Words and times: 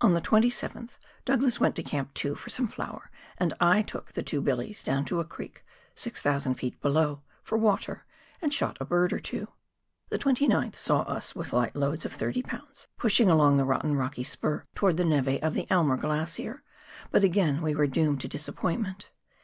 On 0.00 0.14
the 0.14 0.20
27th, 0.20 0.98
Douglas 1.24 1.60
went 1.60 1.76
to 1.76 1.84
Camp 1.84 2.12
2 2.14 2.34
for 2.34 2.50
some 2.50 2.66
flour, 2.66 3.08
and 3.38 3.54
I 3.60 3.82
took 3.82 4.10
the 4.14 4.22
two 4.24 4.40
billies 4.40 4.82
down 4.82 5.04
to 5.04 5.20
a 5.20 5.24
creek, 5.24 5.64
600 5.94 6.56
ft. 6.56 6.80
below, 6.80 7.22
for 7.44 7.56
water, 7.56 8.04
and 8.42 8.52
shot 8.52 8.76
a 8.80 8.84
bird 8.84 9.12
or 9.12 9.20
two. 9.20 9.46
The 10.08 10.18
29th 10.18 10.74
saw 10.74 11.02
us, 11.02 11.36
with 11.36 11.52
light 11.52 11.76
loads 11.76 12.04
of 12.04 12.12
30 12.14 12.42
lbs., 12.42 12.88
pushing 12.98 13.30
along 13.30 13.58
the 13.58 13.64
rotten 13.64 13.94
rocky 13.94 14.24
spur 14.24 14.64
towards 14.74 14.96
the 14.96 15.04
neve 15.04 15.38
of 15.40 15.54
the 15.54 15.68
Aimer 15.70 15.96
Glacier, 15.96 16.64
but 17.12 17.22
again 17.22 17.62
we 17.62 17.72
were 17.72 17.86
doomed 17.86 18.20
to 18.22 18.26
disappointment. 18.26 19.12